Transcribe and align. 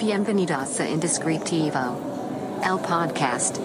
Bienvenidos 0.00 0.80
a 0.80 0.88
Indescriptivo, 0.88 1.78
el 2.64 2.78
podcast. 2.88 3.58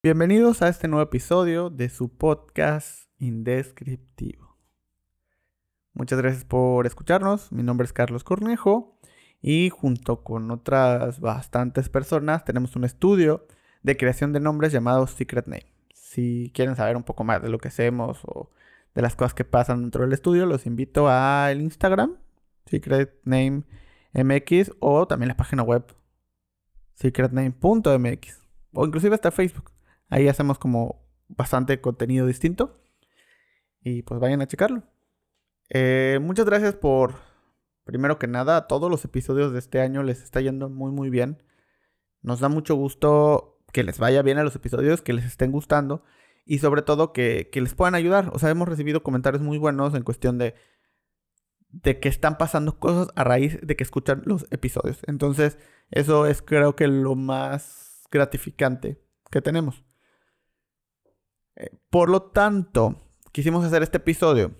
Bienvenidos 0.00 0.62
a 0.62 0.68
este 0.68 0.86
nuevo 0.86 1.02
episodio 1.02 1.70
de 1.70 1.88
su 1.88 2.16
podcast 2.16 3.08
Indescriptivo. 3.18 4.56
Muchas 5.92 6.20
gracias 6.20 6.44
por 6.44 6.86
escucharnos. 6.86 7.50
Mi 7.50 7.64
nombre 7.64 7.84
es 7.84 7.92
Carlos 7.92 8.22
Cornejo 8.22 8.96
y 9.40 9.70
junto 9.70 10.22
con 10.22 10.52
otras 10.52 11.18
bastantes 11.18 11.88
personas 11.88 12.44
tenemos 12.44 12.76
un 12.76 12.84
estudio 12.84 13.48
de 13.82 13.96
creación 13.96 14.32
de 14.32 14.38
nombres 14.38 14.70
llamado 14.70 15.08
Secret 15.08 15.48
Name. 15.48 15.71
Si 16.12 16.50
quieren 16.52 16.76
saber 16.76 16.98
un 16.98 17.04
poco 17.04 17.24
más 17.24 17.40
de 17.40 17.48
lo 17.48 17.56
que 17.56 17.68
hacemos 17.68 18.20
o 18.26 18.50
de 18.94 19.00
las 19.00 19.16
cosas 19.16 19.32
que 19.32 19.46
pasan 19.46 19.80
dentro 19.80 20.02
del 20.02 20.12
estudio, 20.12 20.44
los 20.44 20.66
invito 20.66 21.08
al 21.08 21.62
Instagram 21.62 22.18
Secret 22.66 23.18
Name 23.24 23.62
MX 24.12 24.72
o 24.80 25.06
también 25.06 25.28
la 25.28 25.38
página 25.38 25.62
web 25.62 25.86
secretname.mx 26.96 28.42
o 28.74 28.84
inclusive 28.84 29.14
hasta 29.14 29.30
Facebook. 29.30 29.70
Ahí 30.10 30.28
hacemos 30.28 30.58
como 30.58 31.02
bastante 31.28 31.80
contenido 31.80 32.26
distinto. 32.26 32.78
Y 33.80 34.02
pues 34.02 34.20
vayan 34.20 34.42
a 34.42 34.46
checarlo. 34.46 34.82
Eh, 35.70 36.18
muchas 36.20 36.44
gracias 36.44 36.74
por, 36.74 37.14
primero 37.84 38.18
que 38.18 38.26
nada, 38.26 38.58
a 38.58 38.66
todos 38.66 38.90
los 38.90 39.02
episodios 39.06 39.54
de 39.54 39.60
este 39.60 39.80
año 39.80 40.02
les 40.02 40.22
está 40.22 40.42
yendo 40.42 40.68
muy 40.68 40.92
muy 40.92 41.08
bien. 41.08 41.42
Nos 42.20 42.40
da 42.40 42.50
mucho 42.50 42.74
gusto 42.74 43.51
que 43.72 43.82
les 43.82 43.98
vaya 43.98 44.22
bien 44.22 44.38
a 44.38 44.44
los 44.44 44.54
episodios, 44.54 45.02
que 45.02 45.12
les 45.12 45.24
estén 45.24 45.50
gustando 45.50 46.04
y 46.44 46.58
sobre 46.58 46.82
todo 46.82 47.12
que, 47.12 47.48
que 47.50 47.60
les 47.60 47.74
puedan 47.74 47.94
ayudar. 47.94 48.30
O 48.32 48.38
sea, 48.38 48.50
hemos 48.50 48.68
recibido 48.68 49.02
comentarios 49.02 49.42
muy 49.42 49.58
buenos 49.58 49.94
en 49.94 50.02
cuestión 50.02 50.38
de, 50.38 50.54
de 51.70 51.98
que 51.98 52.08
están 52.08 52.38
pasando 52.38 52.78
cosas 52.78 53.08
a 53.16 53.24
raíz 53.24 53.58
de 53.62 53.76
que 53.76 53.84
escuchan 53.84 54.22
los 54.24 54.46
episodios. 54.50 55.00
Entonces, 55.06 55.58
eso 55.90 56.26
es 56.26 56.42
creo 56.42 56.76
que 56.76 56.86
lo 56.86 57.14
más 57.14 58.02
gratificante 58.10 59.02
que 59.30 59.40
tenemos. 59.40 59.84
Eh, 61.56 61.70
por 61.90 62.10
lo 62.10 62.22
tanto, 62.22 63.10
quisimos 63.32 63.64
hacer 63.64 63.82
este 63.82 63.98
episodio. 63.98 64.54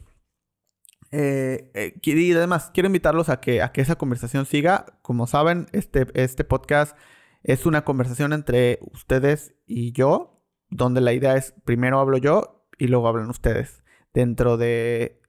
Eh, 1.11 1.71
eh, 1.75 2.01
y 2.03 2.33
además, 2.33 2.71
quiero 2.73 2.87
invitarlos 2.87 3.29
a 3.29 3.41
que, 3.41 3.61
a 3.61 3.73
que 3.73 3.83
esa 3.83 3.97
conversación 3.97 4.47
siga. 4.47 4.99
Como 5.03 5.27
saben, 5.27 5.67
este, 5.73 6.07
este 6.15 6.45
podcast 6.45 6.97
es 7.43 7.67
una 7.67 7.85
conversación 7.85 8.33
entre 8.33 8.79
ustedes 8.83 9.55
y 9.67 9.93
yo, 9.93 10.45
donde 10.71 11.01
la 11.01 11.13
idea 11.13 11.37
es 11.37 11.55
primero 11.65 11.99
hablo 11.99 12.19
yo 12.19 12.67
y 12.79 12.87
luego 12.87 13.09
hablan 13.09 13.31
ustedes. 13.31 13.83
Dentro 14.15 14.57
de 14.57 15.21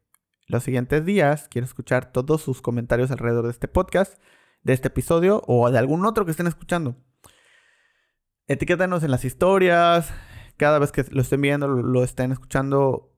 los 0.47 0.64
siguientes 0.64 1.05
días, 1.05 1.47
quiero 1.50 1.66
escuchar 1.66 2.11
todos 2.11 2.42
sus 2.42 2.61
comentarios 2.61 3.11
alrededor 3.11 3.45
de 3.45 3.52
este 3.52 3.67
podcast, 3.67 4.22
de 4.61 4.73
este 4.73 4.89
episodio 4.89 5.42
o 5.47 5.70
de 5.72 5.80
algún 5.80 6.05
otro 6.05 6.25
que 6.25 6.31
estén 6.31 6.47
escuchando. 6.47 6.95
Etiquétanos 8.48 9.03
en 9.03 9.11
las 9.11 9.25
historias, 9.25 10.14
cada 10.58 10.80
vez 10.80 10.92
que 10.92 11.05
lo 11.11 11.22
estén 11.22 11.42
viendo, 11.42 11.67
lo, 11.67 12.03
estén 12.03 12.31
escuchando, 12.31 13.16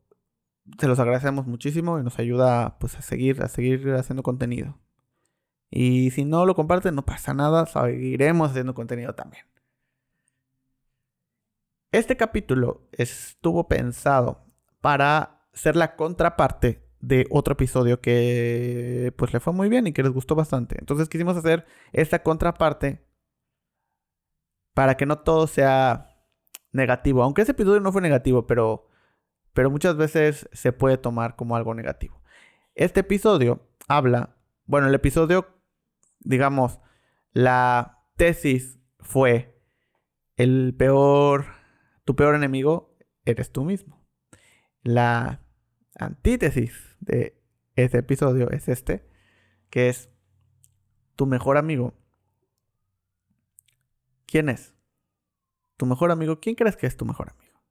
se 0.80 0.88
los 0.88 1.00
agradecemos 1.00 1.48
muchísimo 1.48 2.00
y 2.00 2.04
nos 2.04 2.20
ayuda 2.20 2.78
pues 2.80 2.96
a 2.96 3.02
seguir, 3.02 3.42
a 3.42 3.50
seguir 3.50 3.92
haciendo 3.94 4.24
contenido. 4.24 4.80
Y 5.70 6.12
si 6.12 6.26
no 6.26 6.46
lo 6.46 6.56
comparten, 6.56 6.96
no 6.96 7.06
pasa 7.06 7.34
nada, 7.34 7.66
seguiremos 7.66 8.52
haciendo 8.52 8.74
contenido 8.74 9.14
también. 9.14 9.46
Este 11.92 12.18
capítulo 12.18 12.88
estuvo 12.92 13.68
pensado 13.68 14.46
para 14.82 15.48
ser 15.54 15.76
la 15.76 15.96
contraparte 15.96 16.86
de 17.00 17.26
otro 17.30 17.54
episodio 17.54 18.02
que 18.02 19.14
pues 19.18 19.34
le 19.34 19.40
fue 19.40 19.54
muy 19.54 19.70
bien 19.70 19.88
y 19.88 19.94
que 19.94 20.04
les 20.04 20.12
gustó 20.12 20.36
bastante. 20.36 20.76
Entonces 20.80 21.08
quisimos 21.08 21.38
hacer 21.38 21.66
esta 21.94 22.24
contraparte 22.24 23.06
para 24.74 24.98
que 24.98 25.06
no 25.06 25.20
todo 25.20 25.48
sea 25.48 26.16
negativo. 26.72 27.24
Aunque 27.24 27.42
ese 27.42 27.54
episodio 27.54 27.80
no 27.80 27.92
fue 27.92 28.02
negativo, 28.02 28.46
pero, 28.46 28.88
pero 29.54 29.72
muchas 29.72 29.96
veces 29.96 30.50
se 30.52 30.74
puede 30.74 30.98
tomar 30.98 31.36
como 31.36 31.56
algo 31.56 31.74
negativo. 31.74 32.22
Este 32.76 33.00
episodio 33.00 33.62
habla, 33.88 34.36
bueno, 34.66 34.88
el 34.88 34.94
episodio, 34.94 35.48
digamos, 36.26 36.80
la 37.32 38.04
tesis 38.18 38.80
fue 39.00 39.62
el 40.36 40.76
peor, 40.78 41.46
tu 42.04 42.16
peor 42.16 42.36
enemigo 42.36 42.98
eres 43.24 43.52
tú 43.52 43.64
mismo. 43.64 44.06
La 44.82 45.42
antítesis 45.98 46.96
de 47.00 47.42
ese 47.76 48.00
episodio 48.00 48.50
es 48.52 48.68
este, 48.68 49.08
que 49.70 49.90
es 49.90 50.10
tu 51.16 51.26
mejor 51.26 51.58
amigo. 51.58 51.94
¿Quién 54.26 54.50
es? 54.50 54.74
Tu 55.78 55.86
mejor 55.86 56.12
amigo, 56.12 56.40
¿quién 56.40 56.56
crees 56.56 56.78
que 56.78 56.88
es 56.88 56.98
tu 56.98 57.06
mejor 57.06 57.30
amigo? 57.30 57.62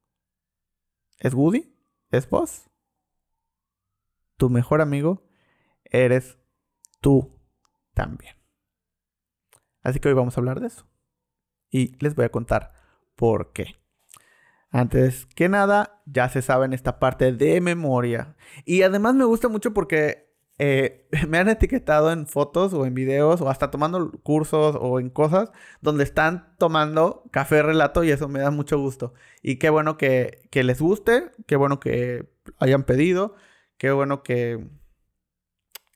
¿Es 1.18 1.34
Woody? 1.34 1.74
¿Es 2.10 2.28
vos? 2.28 2.70
Tu 4.36 4.50
mejor 4.50 4.80
amigo 4.80 5.26
eres 5.84 6.38
tú 7.00 7.40
también. 7.94 8.43
Así 9.84 10.00
que 10.00 10.08
hoy 10.08 10.14
vamos 10.14 10.36
a 10.36 10.40
hablar 10.40 10.60
de 10.60 10.66
eso. 10.66 10.86
Y 11.70 11.96
les 12.02 12.16
voy 12.16 12.24
a 12.24 12.30
contar 12.30 12.72
por 13.14 13.52
qué. 13.52 13.76
Antes 14.70 15.26
que 15.26 15.48
nada, 15.48 16.02
ya 16.06 16.28
se 16.28 16.42
sabe 16.42 16.64
en 16.64 16.72
esta 16.72 16.98
parte 16.98 17.32
de 17.32 17.60
memoria. 17.60 18.34
Y 18.64 18.82
además 18.82 19.14
me 19.14 19.24
gusta 19.24 19.48
mucho 19.48 19.72
porque 19.72 20.34
eh, 20.58 21.06
me 21.28 21.38
han 21.38 21.48
etiquetado 21.48 22.10
en 22.10 22.26
fotos 22.26 22.72
o 22.72 22.86
en 22.86 22.94
videos 22.94 23.40
o 23.40 23.48
hasta 23.48 23.70
tomando 23.70 24.10
cursos 24.22 24.76
o 24.80 24.98
en 25.00 25.10
cosas 25.10 25.52
donde 25.80 26.04
están 26.04 26.54
tomando 26.58 27.24
café 27.30 27.62
relato 27.62 28.04
y 28.04 28.10
eso 28.10 28.28
me 28.28 28.40
da 28.40 28.50
mucho 28.50 28.78
gusto. 28.78 29.14
Y 29.42 29.56
qué 29.56 29.70
bueno 29.70 29.96
que, 29.96 30.42
que 30.50 30.64
les 30.64 30.80
guste, 30.80 31.30
qué 31.46 31.56
bueno 31.56 31.78
que 31.78 32.28
hayan 32.58 32.84
pedido, 32.84 33.34
qué 33.78 33.92
bueno 33.92 34.22
que, 34.22 34.66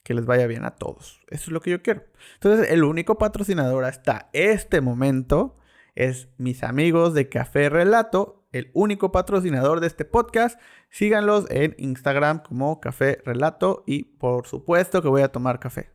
que 0.08 0.14
les 0.14 0.24
vaya 0.24 0.46
bien 0.46 0.64
a 0.64 0.70
todos. 0.70 1.20
Eso 1.28 1.44
es 1.44 1.48
lo 1.48 1.60
que 1.60 1.70
yo 1.70 1.82
quiero. 1.82 2.02
Entonces, 2.32 2.70
el 2.70 2.82
único 2.82 3.19
patrocinador 3.19 3.84
hasta 3.84 4.30
este 4.32 4.80
momento 4.80 5.58
es 5.94 6.30
mis 6.38 6.62
amigos 6.64 7.12
de 7.12 7.28
Café 7.28 7.69
Relato 7.69 8.38
el 8.52 8.70
único 8.72 9.12
patrocinador 9.12 9.80
de 9.80 9.86
este 9.86 10.06
podcast. 10.06 10.58
Síganlos 10.88 11.44
en 11.50 11.74
Instagram 11.76 12.42
como 12.42 12.80
Café 12.80 13.20
Relato 13.22 13.84
y 13.86 14.04
por 14.04 14.47
supuesto 14.47 15.02
que 15.02 15.08
voy 15.08 15.20
a 15.20 15.30
tomar 15.30 15.60
café. 15.60 15.91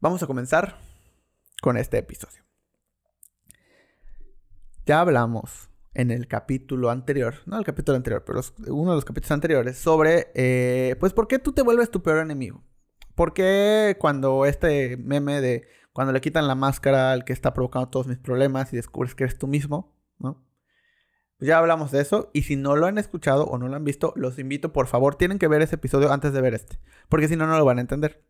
Vamos 0.00 0.22
a 0.22 0.26
comenzar 0.26 0.76
con 1.62 1.78
este 1.78 1.96
episodio. 1.96 2.44
Ya 4.84 5.00
hablamos 5.00 5.69
en 6.00 6.10
el 6.10 6.26
capítulo 6.26 6.90
anterior, 6.90 7.34
no 7.46 7.58
el 7.58 7.64
capítulo 7.64 7.96
anterior, 7.96 8.24
pero 8.24 8.40
uno 8.68 8.92
de 8.92 8.96
los 8.96 9.04
capítulos 9.04 9.32
anteriores, 9.32 9.76
sobre, 9.76 10.30
eh, 10.34 10.96
pues, 10.98 11.12
¿por 11.12 11.28
qué 11.28 11.38
tú 11.38 11.52
te 11.52 11.62
vuelves 11.62 11.90
tu 11.90 12.02
peor 12.02 12.18
enemigo? 12.18 12.64
¿Por 13.14 13.34
qué 13.34 13.96
cuando 14.00 14.46
este 14.46 14.96
meme 14.96 15.40
de 15.40 15.68
cuando 15.92 16.12
le 16.12 16.20
quitan 16.20 16.46
la 16.46 16.54
máscara 16.54 17.12
al 17.12 17.24
que 17.24 17.32
está 17.32 17.52
provocando 17.52 17.88
todos 17.88 18.06
mis 18.06 18.18
problemas 18.18 18.72
y 18.72 18.76
descubres 18.76 19.14
que 19.14 19.24
eres 19.24 19.38
tú 19.38 19.46
mismo, 19.46 19.94
¿no? 20.18 20.42
Pues 21.36 21.48
ya 21.48 21.58
hablamos 21.58 21.90
de 21.90 22.00
eso 22.00 22.30
y 22.32 22.42
si 22.42 22.56
no 22.56 22.76
lo 22.76 22.86
han 22.86 22.96
escuchado 22.96 23.44
o 23.44 23.58
no 23.58 23.68
lo 23.68 23.76
han 23.76 23.84
visto, 23.84 24.12
los 24.16 24.38
invito, 24.38 24.72
por 24.72 24.86
favor, 24.86 25.16
tienen 25.16 25.38
que 25.38 25.48
ver 25.48 25.62
ese 25.62 25.74
episodio 25.74 26.12
antes 26.12 26.32
de 26.32 26.40
ver 26.40 26.54
este, 26.54 26.78
porque 27.08 27.28
si 27.28 27.36
no, 27.36 27.46
no 27.46 27.58
lo 27.58 27.64
van 27.64 27.78
a 27.78 27.82
entender. 27.82 28.24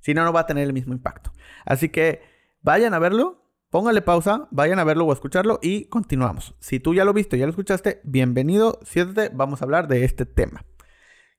Si 0.00 0.14
no, 0.14 0.24
no 0.24 0.32
va 0.32 0.40
a 0.40 0.46
tener 0.46 0.64
el 0.64 0.72
mismo 0.72 0.92
impacto. 0.94 1.32
Así 1.64 1.88
que 1.88 2.22
vayan 2.62 2.94
a 2.94 2.98
verlo, 2.98 3.49
póngale 3.70 4.02
pausa, 4.02 4.48
vayan 4.50 4.78
a 4.78 4.84
verlo 4.84 5.06
o 5.06 5.10
a 5.10 5.14
escucharlo 5.14 5.58
y 5.62 5.86
continuamos. 5.86 6.54
Si 6.58 6.80
tú 6.80 6.92
ya 6.92 7.04
lo 7.04 7.14
viste, 7.14 7.38
ya 7.38 7.46
lo 7.46 7.50
escuchaste, 7.50 8.00
bienvenido, 8.04 8.80
siéntate, 8.82 9.34
vamos 9.34 9.62
a 9.62 9.64
hablar 9.64 9.88
de 9.88 10.04
este 10.04 10.26
tema. 10.26 10.64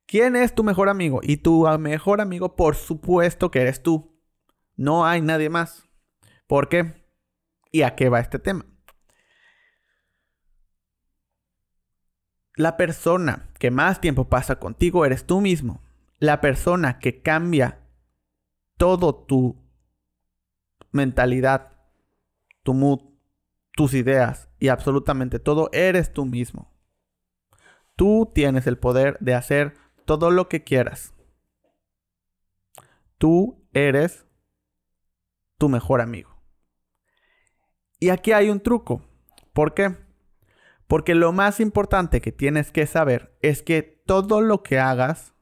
¿Quién 0.08 0.36
es 0.36 0.56
tu 0.56 0.64
mejor 0.64 0.90
amigo? 0.90 1.20
Y 1.22 1.38
tu 1.38 1.68
mejor 1.78 2.22
amigo, 2.22 2.56
por 2.56 2.76
supuesto 2.76 3.52
que 3.52 3.62
eres 3.62 3.84
tú. 3.84 4.20
No 4.76 5.06
hay 5.06 5.22
nadie 5.22 5.50
más. 5.50 5.88
¿Por 6.48 6.68
qué? 6.68 7.06
¿Y 7.72 7.84
a 7.84 7.96
qué 7.96 8.10
va 8.10 8.20
este 8.20 8.40
tema? 8.40 8.66
La 12.56 12.76
persona 12.76 13.50
que 13.58 13.72
más 13.72 14.02
tiempo 14.02 14.28
pasa 14.28 14.60
contigo 14.60 15.06
eres 15.06 15.26
tú 15.26 15.40
mismo. 15.40 15.82
La 16.20 16.42
persona 16.42 17.00
que 17.00 17.22
cambia 17.22 17.88
todo 18.78 19.16
tu 19.16 19.64
mentalidad, 20.92 21.81
tu 22.64 22.74
mood, 22.74 23.00
tus 23.74 23.94
ideas 23.94 24.50
y 24.60 24.68
absolutamente 24.70 25.40
todo 25.40 25.70
eres 25.74 26.14
tú 26.14 26.26
mismo. 26.26 26.72
Tú 27.96 28.32
tienes 28.34 28.68
el 28.68 28.78
poder 28.78 29.18
de 29.20 29.36
hacer 29.36 29.76
todo 30.06 30.32
lo 30.32 30.50
que 30.50 30.64
quieras. 30.64 31.14
Tú 33.18 33.68
eres 33.74 34.26
tu 35.58 35.70
mejor 35.70 36.02
amigo. 36.02 36.32
Y 38.00 38.10
aquí 38.10 38.32
hay 38.32 38.50
un 38.50 38.62
truco. 38.62 39.04
¿Por 39.54 39.74
qué? 39.74 39.96
Porque 40.88 41.16
lo 41.16 41.32
más 41.32 41.60
importante 41.60 42.20
que 42.20 42.32
tienes 42.32 42.72
que 42.72 42.88
saber 42.88 43.38
es 43.42 43.62
que 43.62 43.84
todo 43.84 44.42
lo 44.42 44.64
que 44.64 44.80
hagas, 44.80 45.34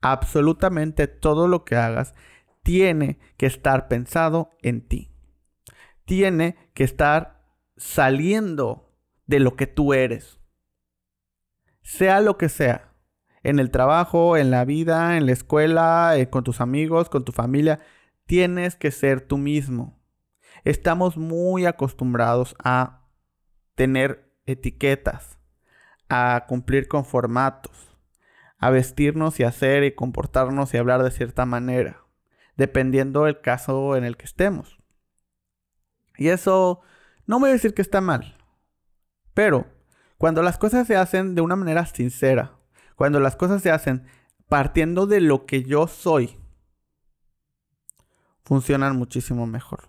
absolutamente 0.00 1.08
todo 1.08 1.48
lo 1.48 1.64
que 1.64 1.76
hagas, 1.76 2.14
tiene 2.62 3.18
que 3.36 3.46
estar 3.46 3.88
pensado 3.88 4.50
en 4.62 4.86
ti. 4.86 5.13
Tiene 6.04 6.56
que 6.74 6.84
estar 6.84 7.44
saliendo 7.76 8.92
de 9.26 9.40
lo 9.40 9.56
que 9.56 9.66
tú 9.66 9.94
eres. 9.94 10.38
Sea 11.82 12.20
lo 12.20 12.38
que 12.38 12.48
sea. 12.48 12.92
En 13.42 13.58
el 13.58 13.70
trabajo, 13.70 14.36
en 14.36 14.50
la 14.50 14.64
vida, 14.64 15.16
en 15.16 15.26
la 15.26 15.32
escuela, 15.32 16.16
eh, 16.16 16.30
con 16.30 16.44
tus 16.44 16.60
amigos, 16.60 17.08
con 17.10 17.24
tu 17.24 17.32
familia. 17.32 17.80
Tienes 18.26 18.74
que 18.74 18.90
ser 18.90 19.20
tú 19.20 19.36
mismo. 19.36 20.00
Estamos 20.64 21.18
muy 21.18 21.66
acostumbrados 21.66 22.56
a 22.58 23.02
tener 23.74 24.32
etiquetas, 24.46 25.38
a 26.08 26.44
cumplir 26.48 26.88
con 26.88 27.04
formatos, 27.04 27.94
a 28.58 28.70
vestirnos 28.70 29.40
y 29.40 29.44
hacer 29.44 29.84
y 29.84 29.94
comportarnos 29.94 30.72
y 30.72 30.78
hablar 30.78 31.02
de 31.02 31.10
cierta 31.10 31.44
manera, 31.44 32.06
dependiendo 32.56 33.24
del 33.24 33.40
caso 33.40 33.96
en 33.96 34.04
el 34.04 34.16
que 34.16 34.24
estemos. 34.24 34.78
Y 36.16 36.28
eso 36.28 36.80
no 37.26 37.40
voy 37.40 37.50
a 37.50 37.54
decir 37.54 37.74
que 37.74 37.82
está 37.82 38.00
mal, 38.00 38.36
pero 39.32 39.66
cuando 40.18 40.42
las 40.42 40.58
cosas 40.58 40.86
se 40.86 40.96
hacen 40.96 41.34
de 41.34 41.40
una 41.40 41.56
manera 41.56 41.84
sincera, 41.86 42.52
cuando 42.96 43.20
las 43.20 43.36
cosas 43.36 43.62
se 43.62 43.70
hacen 43.70 44.06
partiendo 44.48 45.06
de 45.06 45.20
lo 45.20 45.46
que 45.46 45.64
yo 45.64 45.88
soy, 45.88 46.38
funcionan 48.44 48.96
muchísimo 48.96 49.46
mejor. 49.46 49.88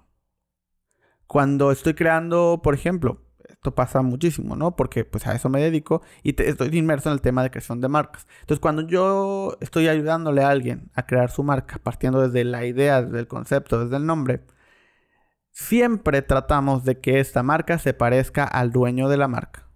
Cuando 1.27 1.71
estoy 1.71 1.93
creando, 1.93 2.61
por 2.63 2.73
ejemplo, 2.73 3.21
esto 3.49 3.75
pasa 3.75 4.01
muchísimo, 4.01 4.55
¿no? 4.55 4.75
Porque 4.75 5.05
pues 5.05 5.25
a 5.27 5.33
eso 5.33 5.49
me 5.49 5.59
dedico 5.59 6.01
y 6.23 6.39
estoy 6.41 6.77
inmerso 6.77 7.09
en 7.09 7.13
el 7.13 7.21
tema 7.21 7.43
de 7.43 7.51
creación 7.51 7.81
de 7.81 7.87
marcas. 7.87 8.27
Entonces, 8.41 8.59
cuando 8.59 8.83
yo 8.83 9.57
estoy 9.59 9.87
ayudándole 9.87 10.43
a 10.43 10.49
alguien 10.49 10.91
a 10.93 11.05
crear 11.05 11.31
su 11.31 11.43
marca, 11.43 11.79
partiendo 11.81 12.21
desde 12.21 12.43
la 12.43 12.65
idea, 12.65 13.01
desde 13.01 13.19
el 13.19 13.27
concepto, 13.27 13.83
desde 13.83 13.97
el 13.97 14.05
nombre, 14.05 14.45
siempre 15.55 16.21
tratamos 16.21 16.83
de 16.83 16.99
que 16.99 17.21
esta 17.21 17.41
marca 17.41 17.79
se 17.79 17.93
parezca 17.93 18.43
al 18.43 18.73
dueño 18.73 19.07
de 19.07 19.15
la 19.15 19.29
marca. 19.29 19.69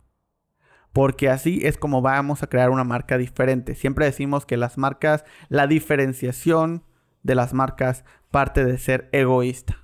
Porque 0.92 1.30
así 1.30 1.62
es 1.64 1.78
como 1.78 2.02
vamos 2.02 2.44
a 2.44 2.48
crear 2.48 2.70
una 2.70 2.84
marca 2.84 3.18
diferente. 3.18 3.76
Siempre 3.76 4.06
decimos 4.06 4.46
que 4.46 4.58
las 4.58 4.78
marcas, 4.78 5.24
la 5.48 5.68
diferenciación 5.68 6.84
de 7.24 7.36
las 7.36 7.54
marcas 7.54 8.04
parte 8.30 8.66
de 8.66 8.78
ser 8.78 9.08
egoísta, 9.14 9.78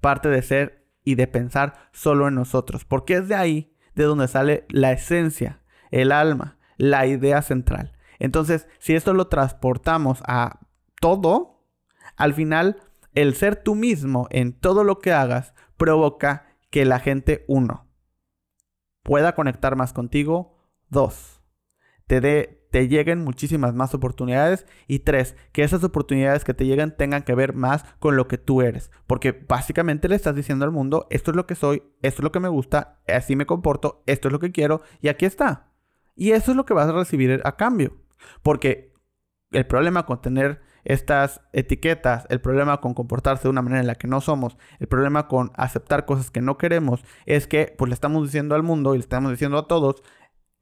parte 0.00 0.30
de 0.30 0.40
ser 0.40 0.86
y 1.04 1.16
de 1.16 1.26
pensar 1.26 1.74
solo 1.92 2.26
en 2.28 2.36
nosotros, 2.36 2.86
porque 2.86 3.14
es 3.14 3.28
de 3.28 3.34
ahí 3.34 3.76
de 3.94 4.04
donde 4.04 4.28
sale 4.28 4.64
la 4.70 4.92
esencia, 4.92 5.60
el 5.90 6.10
alma, 6.10 6.56
la 6.78 7.06
idea 7.06 7.42
central. 7.42 7.92
Entonces, 8.18 8.66
si 8.78 8.94
esto 8.94 9.12
lo 9.12 9.26
transportamos 9.26 10.22
a 10.26 10.60
todo, 11.00 11.62
al 12.16 12.32
final, 12.32 12.80
el 13.14 13.34
ser 13.34 13.56
tú 13.56 13.74
mismo 13.74 14.26
en 14.30 14.52
todo 14.52 14.84
lo 14.84 14.98
que 14.98 15.12
hagas 15.12 15.54
provoca 15.76 16.46
que 16.70 16.84
la 16.84 16.98
gente, 16.98 17.44
uno, 17.48 17.88
pueda 19.02 19.34
conectar 19.34 19.76
más 19.76 19.92
contigo, 19.92 20.58
dos, 20.88 21.40
te 22.06 22.20
dé 22.20 22.64
te 22.74 22.88
lleguen 22.88 23.22
muchísimas 23.22 23.72
más 23.72 23.94
oportunidades. 23.94 24.66
Y 24.88 24.98
tres, 24.98 25.36
que 25.52 25.62
esas 25.62 25.84
oportunidades 25.84 26.42
que 26.42 26.54
te 26.54 26.66
lleguen 26.66 26.90
tengan 26.96 27.22
que 27.22 27.36
ver 27.36 27.54
más 27.54 27.84
con 28.00 28.16
lo 28.16 28.26
que 28.26 28.36
tú 28.36 28.62
eres. 28.62 28.90
Porque 29.06 29.30
básicamente 29.30 30.08
le 30.08 30.16
estás 30.16 30.34
diciendo 30.34 30.64
al 30.64 30.72
mundo, 30.72 31.06
esto 31.10 31.30
es 31.30 31.36
lo 31.36 31.46
que 31.46 31.54
soy, 31.54 31.84
esto 32.02 32.20
es 32.20 32.24
lo 32.24 32.32
que 32.32 32.40
me 32.40 32.48
gusta, 32.48 33.00
así 33.06 33.36
me 33.36 33.46
comporto, 33.46 34.02
esto 34.06 34.26
es 34.26 34.32
lo 34.32 34.40
que 34.40 34.50
quiero 34.50 34.82
y 35.00 35.06
aquí 35.06 35.24
está. 35.24 35.72
Y 36.16 36.32
eso 36.32 36.50
es 36.50 36.56
lo 36.56 36.64
que 36.64 36.74
vas 36.74 36.88
a 36.88 36.92
recibir 36.92 37.40
a 37.44 37.54
cambio. 37.54 37.96
Porque 38.42 38.92
el 39.52 39.66
problema 39.66 40.04
con 40.04 40.20
tener 40.20 40.60
estas 40.84 41.40
etiquetas, 41.52 42.26
el 42.28 42.40
problema 42.40 42.80
con 42.80 42.94
comportarse 42.94 43.44
de 43.44 43.50
una 43.50 43.62
manera 43.62 43.80
en 43.80 43.86
la 43.86 43.94
que 43.94 44.08
no 44.08 44.20
somos, 44.20 44.56
el 44.78 44.86
problema 44.86 45.28
con 45.28 45.52
aceptar 45.56 46.04
cosas 46.04 46.30
que 46.30 46.40
no 46.40 46.58
queremos, 46.58 47.04
es 47.26 47.46
que 47.46 47.74
pues 47.76 47.88
le 47.88 47.94
estamos 47.94 48.24
diciendo 48.24 48.54
al 48.54 48.62
mundo 48.62 48.94
y 48.94 48.98
le 48.98 49.02
estamos 49.02 49.30
diciendo 49.30 49.58
a 49.58 49.66
todos, 49.66 50.02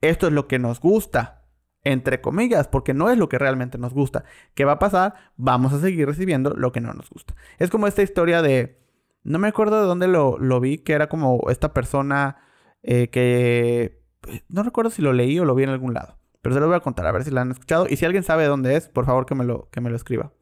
esto 0.01 0.27
es 0.27 0.33
lo 0.33 0.47
que 0.47 0.59
nos 0.59 0.79
gusta, 0.79 1.45
entre 1.83 2.21
comillas, 2.21 2.67
porque 2.67 2.93
no 2.93 3.09
es 3.09 3.17
lo 3.17 3.29
que 3.29 3.37
realmente 3.37 3.77
nos 3.77 3.93
gusta. 3.93 4.23
¿Qué 4.53 4.65
va 4.65 4.73
a 4.73 4.79
pasar? 4.79 5.15
Vamos 5.35 5.73
a 5.73 5.79
seguir 5.79 6.07
recibiendo 6.07 6.51
lo 6.51 6.71
que 6.71 6.81
no 6.81 6.93
nos 6.93 7.09
gusta. 7.09 7.35
Es 7.59 7.69
como 7.69 7.87
esta 7.87 8.03
historia 8.03 8.41
de, 8.41 8.81
no 9.23 9.39
me 9.39 9.49
acuerdo 9.49 9.81
de 9.81 9.87
dónde 9.87 10.07
lo, 10.07 10.59
vi, 10.59 10.77
que 10.77 10.93
era 10.93 11.07
como 11.07 11.49
esta 11.49 11.73
persona 11.73 12.37
eh, 12.83 13.09
que, 13.09 14.01
no 14.49 14.63
recuerdo 14.63 14.91
si 14.91 15.01
lo 15.01 15.13
leí 15.13 15.39
o 15.39 15.45
lo 15.45 15.55
vi 15.55 15.63
en 15.63 15.69
algún 15.69 15.93
lado, 15.93 16.17
pero 16.43 16.53
se 16.53 16.61
lo 16.61 16.67
voy 16.67 16.75
a 16.75 16.81
contar 16.81 17.07
a 17.07 17.11
ver 17.11 17.23
si 17.23 17.31
la 17.31 17.41
han 17.41 17.51
escuchado. 17.51 17.87
Y 17.89 17.95
si 17.95 18.05
alguien 18.05 18.23
sabe 18.23 18.45
dónde 18.45 18.75
es, 18.75 18.89
por 18.89 19.05
favor 19.05 19.25
que 19.25 19.33
me 19.33 19.45
lo, 19.45 19.69
que 19.71 19.81
me 19.81 19.89
lo 19.89 19.95
escriba. 19.95 20.33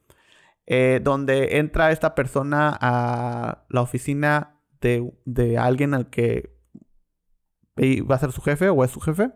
Eh, 0.66 1.00
donde 1.02 1.60
entra 1.60 1.92
esta 1.92 2.16
persona 2.16 2.78
a 2.82 3.66
la 3.70 3.82
oficina 3.82 4.58
de, 4.82 5.14
de 5.26 5.58
alguien 5.58 5.94
al 5.94 6.10
que 6.10 6.58
va 7.78 8.16
a 8.16 8.20
ser 8.20 8.32
su 8.32 8.42
jefe 8.42 8.70
o 8.70 8.84
es 8.84 8.92
su 8.92 9.00
jefe 9.00 9.32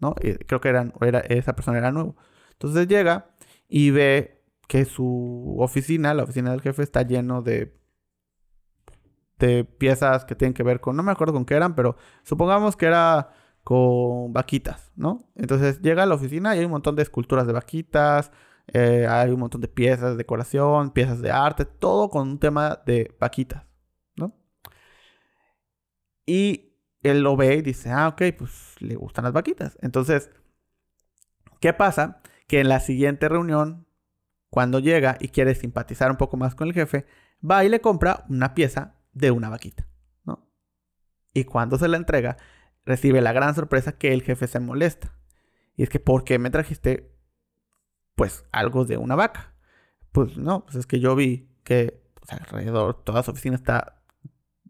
¿no? 0.00 0.14
creo 0.46 0.60
que 0.60 0.68
era, 0.68 1.20
esa 1.28 1.54
persona 1.54 1.78
era 1.78 1.92
nuevo. 1.92 2.16
Entonces 2.52 2.88
llega 2.88 3.30
y 3.68 3.90
ve 3.90 4.42
que 4.66 4.84
su 4.84 5.56
oficina, 5.58 6.14
la 6.14 6.24
oficina 6.24 6.50
del 6.50 6.60
jefe, 6.60 6.82
está 6.82 7.02
lleno 7.02 7.42
de, 7.42 7.76
de 9.38 9.64
piezas 9.64 10.24
que 10.24 10.34
tienen 10.34 10.54
que 10.54 10.62
ver 10.62 10.80
con, 10.80 10.96
no 10.96 11.02
me 11.02 11.12
acuerdo 11.12 11.34
con 11.34 11.44
qué 11.44 11.54
eran, 11.54 11.74
pero 11.74 11.96
supongamos 12.24 12.76
que 12.76 12.86
era 12.86 13.30
con 13.68 14.32
vaquitas, 14.32 14.90
¿no? 14.96 15.28
Entonces 15.34 15.82
llega 15.82 16.04
a 16.04 16.06
la 16.06 16.14
oficina 16.14 16.56
y 16.56 16.60
hay 16.60 16.64
un 16.64 16.70
montón 16.70 16.96
de 16.96 17.02
esculturas 17.02 17.46
de 17.46 17.52
vaquitas, 17.52 18.32
eh, 18.68 19.06
hay 19.06 19.30
un 19.30 19.40
montón 19.40 19.60
de 19.60 19.68
piezas 19.68 20.12
de 20.12 20.16
decoración, 20.16 20.90
piezas 20.90 21.20
de 21.20 21.30
arte, 21.30 21.66
todo 21.66 22.08
con 22.08 22.30
un 22.30 22.38
tema 22.38 22.80
de 22.86 23.14
vaquitas, 23.20 23.66
¿no? 24.16 24.34
Y 26.24 26.78
él 27.02 27.20
lo 27.20 27.36
ve 27.36 27.56
y 27.56 27.60
dice, 27.60 27.90
ah, 27.90 28.08
ok, 28.08 28.22
pues 28.38 28.74
le 28.78 28.94
gustan 28.94 29.24
las 29.24 29.34
vaquitas. 29.34 29.76
Entonces, 29.82 30.30
¿qué 31.60 31.74
pasa? 31.74 32.22
Que 32.46 32.60
en 32.60 32.70
la 32.70 32.80
siguiente 32.80 33.28
reunión, 33.28 33.86
cuando 34.48 34.78
llega 34.78 35.18
y 35.20 35.28
quiere 35.28 35.54
simpatizar 35.54 36.10
un 36.10 36.16
poco 36.16 36.38
más 36.38 36.54
con 36.54 36.68
el 36.68 36.72
jefe, 36.72 37.04
va 37.44 37.66
y 37.66 37.68
le 37.68 37.82
compra 37.82 38.24
una 38.30 38.54
pieza 38.54 38.94
de 39.12 39.30
una 39.30 39.50
vaquita, 39.50 39.86
¿no? 40.24 40.48
Y 41.34 41.44
cuando 41.44 41.76
se 41.76 41.86
la 41.88 41.98
entrega, 41.98 42.38
recibe 42.88 43.20
la 43.20 43.32
gran 43.32 43.54
sorpresa 43.54 43.92
que 43.92 44.14
el 44.14 44.22
jefe 44.22 44.46
se 44.46 44.60
molesta. 44.60 45.14
Y 45.76 45.82
es 45.82 45.90
que, 45.90 46.00
¿por 46.00 46.24
qué 46.24 46.38
me 46.38 46.50
trajiste, 46.50 47.14
pues, 48.16 48.46
algo 48.50 48.86
de 48.86 48.96
una 48.96 49.14
vaca? 49.14 49.54
Pues 50.10 50.38
no, 50.38 50.64
pues 50.64 50.76
es 50.76 50.86
que 50.86 50.98
yo 50.98 51.14
vi 51.14 51.50
que 51.64 52.02
alrededor 52.28 53.04
toda 53.04 53.22
su 53.22 53.30
oficina 53.30 53.56
está 53.56 54.02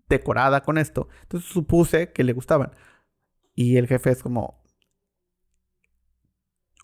decorada 0.08 0.62
con 0.62 0.78
esto. 0.78 1.08
Entonces 1.22 1.48
supuse 1.48 2.12
que 2.12 2.24
le 2.24 2.32
gustaban. 2.32 2.72
Y 3.54 3.76
el 3.76 3.86
jefe 3.86 4.10
es 4.10 4.22
como... 4.22 4.64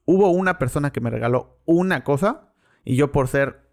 Hubo 0.07 0.31
una 0.31 0.59
persona 0.59 0.93
que 0.93 1.01
me 1.01 1.11
regaló 1.11 1.61
una 1.65 2.05
cosa 2.05 2.53
y 2.85 2.95
yo 2.95 3.11
por 3.11 3.27
ser 3.27 3.73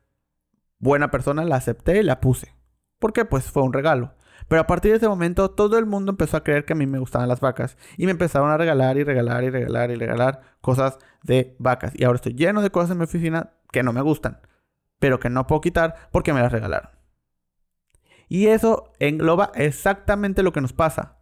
buena 0.80 1.12
persona 1.12 1.44
la 1.44 1.58
acepté 1.58 2.00
y 2.00 2.04
la 2.04 2.22
puse. 2.22 2.56
Porque 2.98 3.26
pues 3.26 3.46
fue 3.52 3.64
un 3.64 3.74
regalo. 3.74 4.16
Pero 4.48 4.62
a 4.62 4.68
partir 4.68 4.92
de 4.92 4.98
ese 4.98 5.08
momento 5.08 5.52
todo 5.52 5.78
el 5.78 5.86
mundo 5.86 6.12
empezó 6.12 6.38
a 6.38 6.44
creer 6.44 6.66
que 6.66 6.74
a 6.74 6.76
mí 6.76 6.86
me 6.86 7.00
gustaban 7.00 7.30
las 7.30 7.40
vacas. 7.40 7.78
Y 7.98 8.06
me 8.06 8.12
empezaron 8.12 8.50
a 8.50 8.58
regalar 8.58 8.98
y 8.98 9.04
regalar 9.04 9.44
y 9.44 9.50
regalar 9.50 9.92
y 9.92 9.96
regalar 9.96 10.42
cosas 10.62 10.98
de 11.24 11.56
vacas. 11.60 11.94
Y 11.96 12.04
ahora 12.04 12.18
estoy 12.18 12.34
lleno 12.34 12.62
de 12.62 12.72
cosas 12.72 12.92
en 12.92 12.98
mi 12.98 13.04
oficina 13.04 13.52
que 13.72 13.84
no 13.84 13.94
me 13.94 14.02
gustan. 14.02 14.40
Pero 15.00 15.20
que 15.20 15.30
no 15.30 15.48
puedo 15.48 15.62
quitar 15.62 15.96
porque 16.12 16.34
me 16.34 16.42
las 16.42 16.52
regalaron. 16.52 16.92
Y 18.28 18.48
eso 18.48 18.94
engloba 19.00 19.52
exactamente 19.56 20.44
lo 20.44 20.54
que 20.54 20.62
nos 20.62 20.74
pasa. 20.74 21.18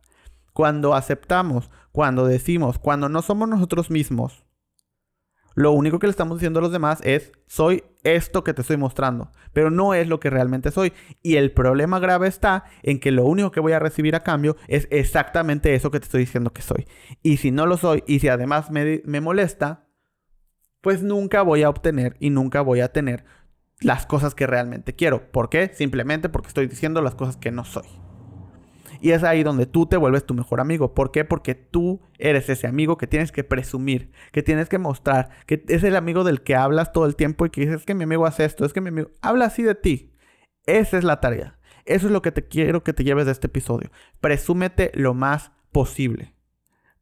Cuando 0.53 0.93
aceptamos, 0.93 1.71
cuando 1.91 2.25
decimos, 2.25 2.77
cuando 2.77 3.09
no 3.09 3.21
somos 3.21 3.49
nosotros 3.49 3.89
mismos, 3.89 4.45
lo 5.59 5.73
único 5.73 5.99
que 5.99 6.07
le 6.07 6.11
estamos 6.11 6.37
diciendo 6.37 6.59
a 6.59 6.61
los 6.61 6.71
demás 6.71 7.01
es, 7.03 7.33
soy 7.45 7.83
esto 8.03 8.45
que 8.45 8.53
te 8.53 8.61
estoy 8.61 8.77
mostrando, 8.77 9.29
pero 9.51 9.69
no 9.69 9.93
es 9.93 10.07
lo 10.07 10.17
que 10.17 10.29
realmente 10.29 10.71
soy. 10.71 10.93
Y 11.21 11.35
el 11.35 11.51
problema 11.51 11.99
grave 11.99 12.29
está 12.29 12.63
en 12.81 13.01
que 13.01 13.11
lo 13.11 13.25
único 13.25 13.51
que 13.51 13.59
voy 13.59 13.73
a 13.73 13.79
recibir 13.79 14.15
a 14.15 14.23
cambio 14.23 14.55
es 14.69 14.87
exactamente 14.89 15.75
eso 15.75 15.91
que 15.91 15.99
te 15.99 16.05
estoy 16.05 16.21
diciendo 16.21 16.53
que 16.53 16.61
soy. 16.61 16.87
Y 17.23 17.37
si 17.37 17.51
no 17.51 17.65
lo 17.65 17.75
soy, 17.75 18.05
y 18.07 18.19
si 18.19 18.29
además 18.29 18.71
me, 18.71 19.01
me 19.03 19.19
molesta, 19.19 19.85
pues 20.79 21.03
nunca 21.03 21.41
voy 21.41 21.63
a 21.63 21.69
obtener 21.69 22.15
y 22.21 22.29
nunca 22.29 22.61
voy 22.61 22.79
a 22.79 22.93
tener 22.93 23.25
las 23.81 24.05
cosas 24.05 24.35
que 24.35 24.47
realmente 24.47 24.95
quiero. 24.95 25.29
¿Por 25.29 25.49
qué? 25.49 25.71
Simplemente 25.73 26.29
porque 26.29 26.47
estoy 26.47 26.67
diciendo 26.67 27.01
las 27.01 27.15
cosas 27.15 27.35
que 27.35 27.51
no 27.51 27.65
soy. 27.65 28.08
Y 29.01 29.11
es 29.11 29.23
ahí 29.23 29.43
donde 29.43 29.65
tú 29.65 29.85
te 29.85 29.97
vuelves 29.97 30.25
tu 30.25 30.33
mejor 30.33 30.59
amigo. 30.59 30.93
¿Por 30.93 31.11
qué? 31.11 31.23
Porque 31.25 31.55
tú 31.55 32.01
eres 32.17 32.49
ese 32.49 32.67
amigo 32.67 32.97
que 32.97 33.07
tienes 33.07 33.31
que 33.31 33.43
presumir, 33.43 34.11
que 34.31 34.43
tienes 34.43 34.67
que 34.67 34.77
mostrar, 34.77 35.29
que 35.45 35.63
es 35.67 35.83
el 35.83 35.95
amigo 35.95 36.23
del 36.23 36.41
que 36.41 36.55
hablas 36.55 36.91
todo 36.91 37.05
el 37.05 37.15
tiempo 37.15 37.45
y 37.45 37.49
que 37.49 37.61
dices, 37.61 37.77
es 37.77 37.85
que 37.85 37.95
mi 37.95 38.03
amigo 38.03 38.25
hace 38.25 38.45
esto, 38.45 38.65
es 38.65 38.73
que 38.73 38.81
mi 38.81 38.89
amigo 38.89 39.11
habla 39.21 39.45
así 39.45 39.63
de 39.63 39.75
ti. 39.75 40.13
Esa 40.65 40.97
es 40.97 41.03
la 41.03 41.19
tarea. 41.19 41.57
Eso 41.85 42.07
es 42.07 42.13
lo 42.13 42.21
que 42.21 42.31
te 42.31 42.47
quiero 42.47 42.83
que 42.83 42.93
te 42.93 43.03
lleves 43.03 43.25
de 43.25 43.31
este 43.31 43.47
episodio. 43.47 43.89
Presúmete 44.19 44.91
lo 44.93 45.13
más 45.13 45.51
posible. 45.71 46.35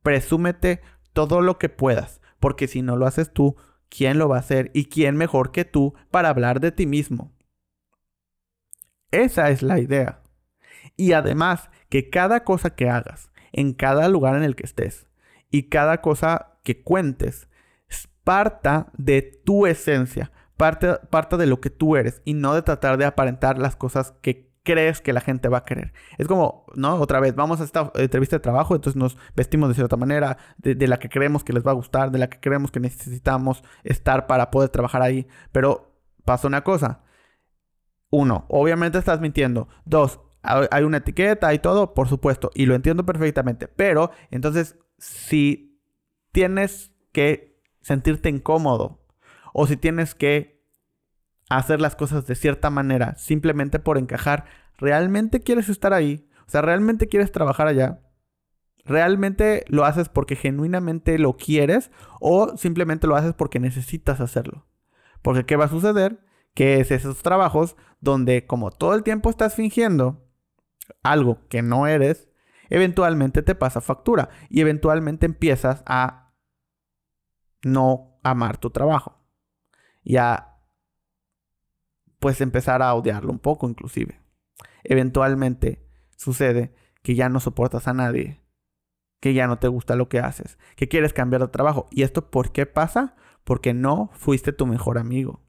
Presúmete 0.04 0.82
todo 1.14 1.42
lo 1.42 1.58
que 1.58 1.70
puedas, 1.70 2.22
porque 2.40 2.68
si 2.68 2.82
no 2.82 2.96
lo 2.96 3.08
haces 3.08 3.34
tú, 3.34 3.58
¿quién 3.90 4.20
lo 4.20 4.30
va 4.30 4.38
a 4.38 4.40
hacer? 4.40 4.72
¿Y 4.74 4.86
quién 4.86 5.18
mejor 5.18 5.52
que 5.52 5.66
tú 5.66 5.96
para 6.12 6.30
hablar 6.30 6.60
de 6.60 6.72
ti 6.72 6.86
mismo? 6.86 7.34
Esa 9.12 9.50
es 9.50 9.62
la 9.62 9.80
idea. 9.80 10.22
Y 10.96 11.14
además, 11.14 11.70
que 11.90 12.10
cada 12.10 12.44
cosa 12.44 12.76
que 12.76 12.90
hagas, 12.90 13.32
en 13.52 13.74
cada 13.74 14.10
lugar 14.10 14.36
en 14.36 14.44
el 14.44 14.56
que 14.56 14.66
estés, 14.66 15.08
y 15.50 15.64
cada 15.64 16.02
cosa 16.02 16.58
que 16.64 16.82
cuentes, 16.84 17.48
parta 18.28 18.88
de 18.98 19.22
tu 19.22 19.68
esencia, 19.68 20.34
parte, 20.58 20.98
de 21.38 21.46
lo 21.46 21.62
que 21.62 21.70
tú 21.70 21.96
eres, 21.96 22.22
y 22.26 22.34
no 22.34 22.54
de 22.54 22.62
tratar 22.62 22.98
de 22.98 23.06
aparentar 23.06 23.58
las 23.58 23.78
cosas 23.78 24.12
que 24.22 24.52
crees 24.64 25.00
que 25.00 25.14
la 25.14 25.22
gente 25.22 25.48
va 25.48 25.60
a 25.60 25.64
querer. 25.64 25.94
Es 26.18 26.28
como, 26.28 26.66
¿no? 26.76 26.96
Otra 26.96 27.22
vez, 27.22 27.36
vamos 27.36 27.62
a 27.62 27.64
esta 27.64 27.90
entrevista 27.96 28.36
de 28.36 28.42
trabajo, 28.42 28.76
entonces 28.76 28.98
nos 28.98 29.18
vestimos 29.34 29.70
de 29.70 29.76
cierta 29.76 29.96
manera, 29.96 30.38
de, 30.58 30.76
la 30.90 31.00
que 31.00 31.08
creemos 31.08 31.46
que 31.46 31.54
les 31.54 31.66
va 31.66 31.72
a 31.72 31.76
gustar, 31.76 32.12
de 32.12 32.20
la 32.20 32.30
que 32.30 32.42
creemos 32.42 32.70
que 32.70 32.82
necesitamos 32.82 33.64
estar 33.86 34.28
para 34.28 34.52
poder 34.52 34.68
trabajar 34.72 35.02
ahí. 35.02 35.26
Pero 35.54 35.98
pasa 36.26 36.48
una 36.48 36.66
cosa. 36.66 37.04
Uno, 38.10 38.46
obviamente 38.50 38.98
estás 38.98 39.22
mintiendo. 39.22 39.70
Dos, 39.86 40.20
hay 40.42 40.84
una 40.84 40.98
etiqueta 40.98 41.54
y 41.54 41.60
todo, 41.60 41.94
por 41.94 42.08
supuesto, 42.08 42.52
y 42.54 42.66
lo 42.66 42.76
entiendo 42.76 43.06
perfectamente. 43.06 43.68
Pero 43.68 44.12
entonces, 44.32 44.78
si 44.98 45.82
tienes 46.32 46.92
que 47.12 47.60
sentirte 47.82 48.30
incómodo 48.30 49.06
o 49.54 49.68
si 49.68 49.78
tienes 49.78 50.16
que 50.16 50.64
hacer 51.50 51.82
las 51.82 51.96
cosas 51.96 52.28
de 52.28 52.36
cierta 52.36 52.70
manera 52.70 53.16
simplemente 53.16 53.80
por 53.80 53.98
encajar, 53.98 54.46
¿realmente 54.78 55.42
quieres 55.42 55.70
estar 55.70 55.94
ahí? 55.94 56.30
O 56.48 56.50
sea, 56.50 56.62
¿realmente 56.62 57.08
quieres 57.08 57.32
trabajar 57.32 57.68
allá? 57.68 58.02
¿Realmente 58.86 59.66
lo 59.68 59.84
haces 59.84 60.08
porque 60.08 60.36
genuinamente 60.36 61.18
lo 61.20 61.36
quieres 61.36 61.92
o 62.22 62.56
simplemente 62.58 63.08
lo 63.08 63.16
haces 63.16 63.34
porque 63.34 63.60
necesitas 63.60 64.22
hacerlo? 64.22 64.66
Porque 65.22 65.46
¿qué 65.46 65.58
va 65.58 65.66
a 65.66 65.70
suceder? 65.70 66.22
Que 66.54 66.80
es 66.80 66.92
esos 66.92 67.22
trabajos 67.22 67.76
donde 68.00 68.46
como 68.46 68.72
todo 68.72 68.94
el 68.94 69.04
tiempo 69.04 69.30
estás 69.30 69.56
fingiendo 69.56 70.27
algo 71.04 71.48
que 71.50 71.62
no 71.62 71.88
eres, 71.88 72.30
eventualmente 72.70 73.42
te 73.42 73.56
pasa 73.56 73.82
factura 73.82 74.30
y 74.50 74.62
eventualmente 74.62 75.26
empiezas 75.26 75.84
a 75.86 76.34
no 77.64 78.20
amar 78.24 78.58
tu 78.58 78.70
trabajo 78.70 79.20
y 80.04 80.18
a 80.18 80.58
pues 82.20 82.42
empezar 82.42 82.82
a 82.82 82.94
odiarlo 82.94 83.32
un 83.32 83.40
poco 83.40 83.70
inclusive. 83.70 84.22
Eventualmente 84.84 85.86
sucede 86.16 86.74
que 87.04 87.16
ya 87.16 87.30
no 87.30 87.40
soportas 87.40 87.88
a 87.88 87.94
nadie, 87.94 88.42
que 89.20 89.34
ya 89.34 89.48
no 89.48 89.60
te 89.60 89.68
gusta 89.68 89.96
lo 89.96 90.10
que 90.10 90.20
haces, 90.20 90.58
que 90.76 90.88
quieres 90.88 91.14
cambiar 91.14 91.42
de 91.42 91.48
trabajo. 91.50 91.88
¿Y 91.92 92.04
esto 92.04 92.30
por 92.30 92.52
qué 92.52 92.66
pasa? 92.66 93.16
Porque 93.44 93.74
no 93.74 94.10
fuiste 94.14 94.52
tu 94.52 94.66
mejor 94.66 94.98
amigo, 94.98 95.42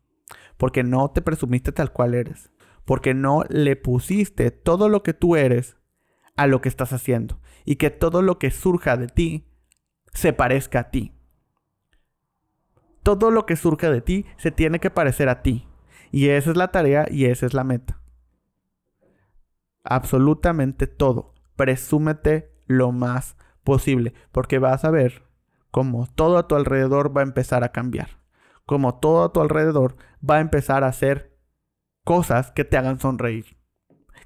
porque 0.56 0.82
no 0.82 1.10
te 1.10 1.22
presumiste 1.22 1.72
tal 1.72 1.92
cual 1.92 2.14
eres, 2.14 2.50
porque 2.88 3.12
no 3.12 3.44
le 3.50 3.76
pusiste 3.76 4.50
todo 4.50 4.88
lo 4.88 5.02
que 5.02 5.12
tú 5.12 5.36
eres 5.36 5.76
a 6.36 6.46
lo 6.46 6.62
que 6.62 6.70
estás 6.70 6.94
haciendo 6.94 7.38
y 7.66 7.76
que 7.76 7.90
todo 7.90 8.22
lo 8.22 8.38
que 8.38 8.50
surja 8.50 8.96
de 8.96 9.08
ti 9.08 9.46
se 10.14 10.32
parezca 10.32 10.78
a 10.80 10.90
ti. 10.90 11.12
Todo 13.02 13.30
lo 13.30 13.44
que 13.44 13.56
surja 13.56 13.90
de 13.90 14.00
ti 14.00 14.24
se 14.38 14.52
tiene 14.52 14.80
que 14.80 14.88
parecer 14.88 15.28
a 15.28 15.42
ti. 15.42 15.68
Y 16.12 16.30
esa 16.30 16.48
es 16.50 16.56
la 16.56 16.68
tarea 16.68 17.06
y 17.10 17.26
esa 17.26 17.44
es 17.44 17.52
la 17.52 17.62
meta. 17.62 18.00
Absolutamente 19.84 20.86
todo. 20.86 21.34
Presúmete 21.56 22.54
lo 22.66 22.90
más 22.90 23.36
posible, 23.64 24.14
porque 24.32 24.58
vas 24.58 24.86
a 24.86 24.90
ver 24.90 25.24
cómo 25.70 26.08
todo 26.14 26.38
a 26.38 26.48
tu 26.48 26.54
alrededor 26.54 27.14
va 27.14 27.20
a 27.20 27.24
empezar 27.24 27.64
a 27.64 27.72
cambiar. 27.72 28.22
Como 28.64 28.94
todo 28.94 29.24
a 29.24 29.32
tu 29.34 29.42
alrededor 29.42 29.96
va 30.26 30.36
a 30.36 30.40
empezar 30.40 30.84
a 30.84 30.88
hacer 30.88 31.27
cosas 32.08 32.52
que 32.52 32.64
te 32.64 32.78
hagan 32.78 32.98
sonreír, 32.98 33.58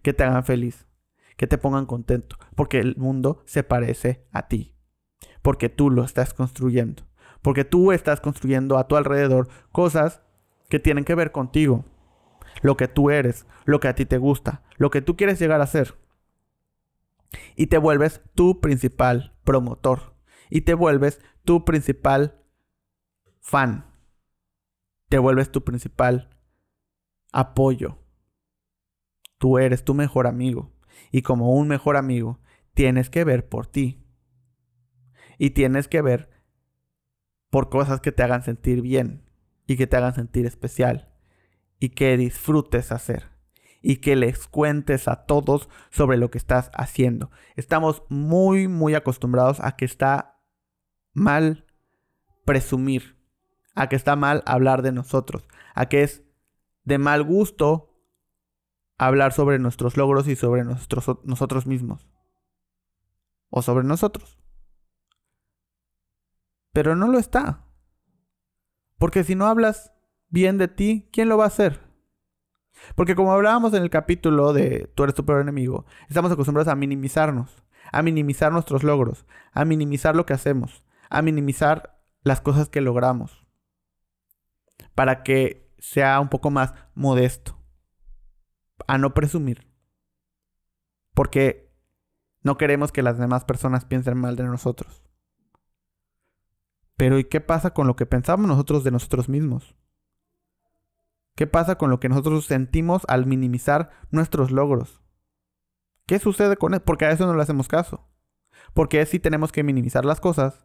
que 0.03 0.13
te 0.13 0.23
hagan 0.23 0.45
feliz, 0.45 0.87
que 1.37 1.49
te 1.49 1.59
pongan 1.59 1.85
contento, 1.85 2.37
porque 2.55 2.79
el 2.79 2.95
mundo 2.95 3.43
se 3.45 3.65
parece 3.65 4.25
a 4.31 4.47
ti, 4.47 4.77
porque 5.43 5.69
tú 5.69 5.91
lo 5.91 6.05
estás 6.05 6.33
construyendo, 6.33 7.03
porque 7.43 7.65
tú 7.65 7.91
estás 7.91 8.21
construyendo 8.21 8.79
a 8.79 8.87
tu 8.87 8.95
alrededor 8.95 9.49
cosas 9.73 10.23
que 10.69 10.79
tienen 10.79 11.05
que 11.05 11.17
ver 11.17 11.33
contigo, 11.33 11.85
lo 12.61 12.77
que 12.77 12.87
tú 12.87 13.11
eres, 13.11 13.47
lo 13.65 13.81
que 13.81 13.89
a 13.89 13.97
ti 13.97 14.07
te 14.07 14.19
gusta, 14.19 14.63
lo 14.77 14.91
que 14.91 15.03
tú 15.03 15.17
quieres 15.17 15.41
llegar 15.41 15.61
a 15.61 15.67
ser. 15.67 15.97
Y 17.57 17.67
te 17.67 17.79
vuelves 17.79 18.21
tu 18.37 18.61
principal 18.61 19.35
promotor. 19.43 20.15
Y 20.51 20.61
te 20.61 20.75
vuelves 20.75 21.21
tu 21.45 21.65
principal 21.65 22.45
fan. 23.41 23.87
Te 25.09 25.19
vuelves 25.19 25.51
tu 25.51 25.65
principal 25.65 26.33
apoyo. 27.33 27.99
Tú 29.39 29.59
eres 29.59 29.85
tu 29.85 29.95
mejor 29.95 30.27
amigo. 30.27 30.73
Y 31.11 31.23
como 31.23 31.53
un 31.53 31.69
mejor 31.69 31.97
amigo, 31.97 32.41
tienes 32.75 33.11
que 33.11 33.25
ver 33.25 33.49
por 33.49 33.67
ti. 33.67 34.07
Y 35.39 35.51
tienes 35.51 35.89
que 35.89 36.03
ver 36.03 36.31
por 37.51 37.69
cosas 37.69 38.01
que 38.01 38.13
te 38.13 38.23
hagan 38.23 38.45
sentir 38.45 38.81
bien 38.81 39.29
y 39.67 39.77
que 39.77 39.87
te 39.87 39.97
hagan 39.97 40.15
sentir 40.15 40.47
especial 40.47 41.13
y 41.79 41.91
que 41.91 42.17
disfrutes 42.17 42.93
hacer 42.93 43.33
y 43.83 43.97
que 43.97 44.15
les 44.17 44.47
cuentes 44.47 45.09
a 45.09 45.27
todos 45.27 45.69
sobre 45.91 46.17
lo 46.17 46.31
que 46.31 46.39
estás 46.39 46.71
haciendo. 46.73 47.31
Estamos 47.57 48.05
muy, 48.09 48.69
muy 48.69 48.95
acostumbrados 48.95 49.59
a 49.61 49.77
que 49.77 49.85
está 49.85 50.41
mal 51.13 51.67
presumir, 52.45 53.19
a 53.75 53.89
que 53.89 53.97
está 53.97 54.15
mal 54.17 54.43
hablar 54.47 54.83
de 54.83 54.93
nosotros, 54.93 55.49
a 55.75 55.87
que 55.87 56.05
es 56.05 56.23
de 56.85 56.99
mal 56.99 57.23
gusto 57.23 57.93
hablar 58.99 59.33
sobre 59.33 59.59
nuestros 59.59 59.97
logros 59.97 60.29
y 60.29 60.37
sobre 60.37 60.65
nosotros 60.65 61.67
mismos. 61.67 62.09
O 63.51 63.63
sobre 63.63 63.85
nosotros. 63.85 64.39
Pero 66.73 66.97
no 66.97 67.07
lo 67.07 67.19
está. 67.19 67.67
Porque 68.99 69.25
si 69.25 69.35
no 69.35 69.47
hablas 69.47 69.93
bien 70.29 70.59
de 70.59 70.69
ti, 70.69 71.09
¿quién 71.13 71.29
lo 71.29 71.37
va 71.37 71.45
a 71.45 71.49
hacer? 71.49 71.81
Porque 72.95 73.15
como 73.15 73.33
hablábamos 73.33 73.75
en 73.75 73.83
el 73.83 73.91
capítulo 73.91 74.53
de 74.53 74.91
Tú 74.95 75.03
eres 75.03 75.15
tu 75.15 75.25
peor 75.25 75.41
enemigo, 75.41 75.87
estamos 76.09 76.33
acostumbrados 76.33 76.73
a 76.73 76.77
minimizarnos, 76.77 77.63
a 77.93 78.03
minimizar 78.03 78.53
nuestros 78.53 78.83
logros, 78.83 79.27
a 79.53 79.65
minimizar 79.65 80.17
lo 80.17 80.27
que 80.27 80.33
hacemos, 80.33 80.85
a 81.11 81.23
minimizar 81.23 82.01
las 82.23 82.41
cosas 82.41 82.69
que 82.69 82.81
logramos, 82.81 83.47
para 84.95 85.23
que 85.23 85.62
sea 85.83 86.21
un 86.21 86.29
poco 86.29 86.53
más 86.53 86.75
modesto, 86.95 87.59
a 88.87 88.99
no 88.99 89.15
presumir, 89.15 89.69
porque 91.13 91.75
no 92.43 92.57
queremos 92.57 92.93
que 92.93 93.03
las 93.03 93.19
demás 93.19 93.45
personas 93.45 93.85
piensen 93.85 94.17
mal 94.17 94.37
de 94.37 94.45
nosotros. 94.45 95.03
Pero 96.97 97.19
¿y 97.19 97.25
qué 97.25 97.41
pasa 97.41 97.75
con 97.75 97.89
lo 97.89 97.97
que 97.97 98.07
pensamos 98.07 98.47
nosotros 98.47 98.85
de 98.85 98.93
nosotros 98.93 99.29
mismos? 99.29 99.75
¿Qué 101.35 101.49
pasa 101.49 101.77
con 101.77 101.91
lo 101.91 101.99
que 101.99 102.09
nosotros 102.09 102.47
sentimos 102.47 103.03
al 103.09 103.27
minimizar 103.27 103.91
nuestros 104.13 104.53
logros? 104.53 105.03
¿Qué 106.07 106.21
sucede 106.21 106.57
con 106.57 106.75
eso? 106.75 106.85
Porque 106.85 107.07
a 107.07 107.11
eso 107.11 107.27
no 107.27 107.35
le 107.35 107.43
hacemos 107.43 107.67
caso. 107.67 108.09
Porque 108.73 109.05
sí 109.05 109.19
tenemos 109.19 109.51
que 109.51 109.65
minimizar 109.65 110.05
las 110.05 110.21
cosas 110.21 110.65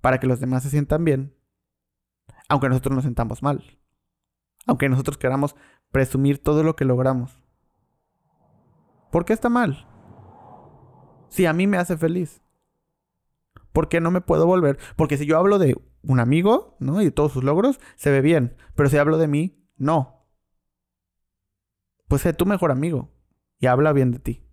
para 0.00 0.20
que 0.20 0.28
los 0.28 0.38
demás 0.38 0.62
se 0.62 0.70
sientan 0.70 1.04
bien, 1.04 1.36
aunque 2.48 2.68
nosotros 2.68 2.94
nos 2.94 3.04
sentamos 3.04 3.42
mal. 3.42 3.80
Aunque 4.66 4.88
nosotros 4.88 5.16
queramos 5.16 5.56
presumir 5.90 6.42
todo 6.42 6.62
lo 6.62 6.76
que 6.76 6.84
logramos. 6.84 7.40
¿Por 9.10 9.24
qué 9.24 9.32
está 9.32 9.48
mal? 9.48 9.86
Si 11.28 11.46
a 11.46 11.52
mí 11.52 11.66
me 11.66 11.78
hace 11.78 11.96
feliz. 11.96 12.42
¿Por 13.72 13.88
qué 13.88 14.00
no 14.00 14.10
me 14.10 14.20
puedo 14.20 14.46
volver? 14.46 14.78
Porque 14.96 15.16
si 15.16 15.26
yo 15.26 15.38
hablo 15.38 15.58
de 15.58 15.76
un 16.02 16.20
amigo, 16.20 16.76
¿no? 16.80 17.00
Y 17.00 17.06
de 17.06 17.10
todos 17.10 17.32
sus 17.32 17.44
logros, 17.44 17.80
se 17.96 18.10
ve 18.10 18.20
bien. 18.20 18.56
Pero 18.74 18.88
si 18.88 18.96
hablo 18.96 19.18
de 19.18 19.28
mí, 19.28 19.62
no. 19.76 20.26
Pues 22.08 22.22
sé 22.22 22.32
tu 22.32 22.46
mejor 22.46 22.70
amigo 22.70 23.12
y 23.58 23.66
habla 23.66 23.92
bien 23.92 24.12
de 24.12 24.18
ti. 24.18 24.46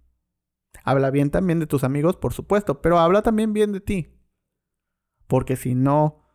Habla 0.83 1.11
bien 1.11 1.29
también 1.29 1.59
de 1.59 1.67
tus 1.67 1.83
amigos, 1.83 2.17
por 2.17 2.33
supuesto, 2.33 2.81
pero 2.81 2.99
habla 2.99 3.21
también 3.21 3.53
bien 3.53 3.71
de 3.71 3.81
ti. 3.81 4.19
Porque 5.27 5.55
si 5.55 5.75
no 5.75 6.25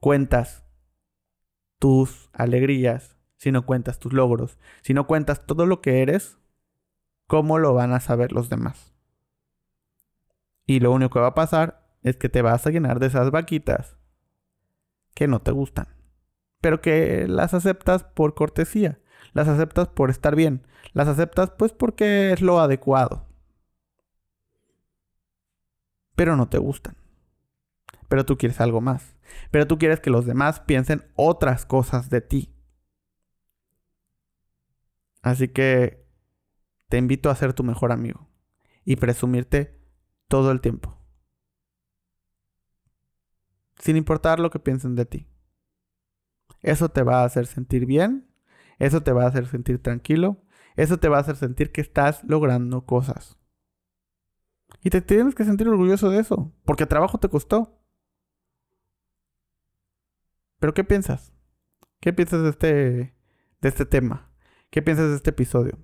cuentas 0.00 0.64
tus 1.78 2.30
alegrías, 2.32 3.16
si 3.36 3.52
no 3.52 3.64
cuentas 3.64 3.98
tus 3.98 4.12
logros, 4.12 4.58
si 4.82 4.94
no 4.94 5.06
cuentas 5.06 5.46
todo 5.46 5.66
lo 5.66 5.80
que 5.80 6.02
eres, 6.02 6.38
¿cómo 7.26 7.58
lo 7.58 7.74
van 7.74 7.92
a 7.92 8.00
saber 8.00 8.32
los 8.32 8.48
demás? 8.48 8.94
Y 10.66 10.80
lo 10.80 10.92
único 10.92 11.14
que 11.14 11.20
va 11.20 11.28
a 11.28 11.34
pasar 11.34 11.88
es 12.02 12.16
que 12.16 12.28
te 12.28 12.42
vas 12.42 12.66
a 12.66 12.70
llenar 12.70 12.98
de 13.00 13.06
esas 13.06 13.30
vaquitas 13.30 13.96
que 15.14 15.26
no 15.26 15.40
te 15.40 15.50
gustan. 15.50 15.88
Pero 16.60 16.80
que 16.80 17.26
las 17.26 17.54
aceptas 17.54 18.04
por 18.04 18.34
cortesía. 18.34 19.00
Las 19.32 19.48
aceptas 19.48 19.88
por 19.88 20.10
estar 20.10 20.34
bien. 20.34 20.66
Las 20.92 21.08
aceptas 21.08 21.50
pues 21.50 21.72
porque 21.72 22.32
es 22.32 22.40
lo 22.42 22.60
adecuado. 22.60 23.26
Pero 26.16 26.36
no 26.36 26.48
te 26.48 26.58
gustan. 26.58 26.96
Pero 28.08 28.24
tú 28.24 28.36
quieres 28.36 28.60
algo 28.60 28.80
más. 28.80 29.16
Pero 29.50 29.66
tú 29.66 29.78
quieres 29.78 30.00
que 30.00 30.10
los 30.10 30.26
demás 30.26 30.60
piensen 30.60 31.04
otras 31.14 31.66
cosas 31.66 32.10
de 32.10 32.20
ti. 32.20 32.54
Así 35.22 35.48
que 35.48 36.06
te 36.88 36.96
invito 36.96 37.30
a 37.30 37.36
ser 37.36 37.52
tu 37.52 37.64
mejor 37.64 37.92
amigo 37.92 38.28
y 38.84 38.96
presumirte 38.96 39.78
todo 40.28 40.50
el 40.50 40.60
tiempo. 40.60 40.98
Sin 43.78 43.96
importar 43.96 44.40
lo 44.40 44.50
que 44.50 44.58
piensen 44.58 44.94
de 44.94 45.04
ti. 45.04 45.28
Eso 46.62 46.88
te 46.88 47.02
va 47.02 47.20
a 47.20 47.24
hacer 47.24 47.46
sentir 47.46 47.86
bien, 47.86 48.28
eso 48.78 49.02
te 49.02 49.12
va 49.12 49.24
a 49.24 49.28
hacer 49.28 49.46
sentir 49.46 49.82
tranquilo, 49.82 50.42
eso 50.76 50.98
te 50.98 51.08
va 51.08 51.18
a 51.18 51.20
hacer 51.20 51.36
sentir 51.36 51.72
que 51.72 51.80
estás 51.80 52.24
logrando 52.24 52.84
cosas. 52.86 53.38
Y 54.82 54.90
te 54.90 55.00
tienes 55.00 55.34
que 55.34 55.44
sentir 55.44 55.68
orgulloso 55.68 56.10
de 56.10 56.20
eso, 56.20 56.52
porque 56.64 56.86
trabajo 56.86 57.18
te 57.18 57.28
costó. 57.28 57.77
Pero 60.58 60.74
¿qué 60.74 60.84
piensas? 60.84 61.32
¿Qué 62.00 62.12
piensas 62.12 62.42
de 62.42 62.50
este, 62.50 62.68
de 63.60 63.68
este 63.68 63.86
tema? 63.86 64.30
¿Qué 64.70 64.82
piensas 64.82 65.10
de 65.10 65.16
este 65.16 65.30
episodio? 65.30 65.78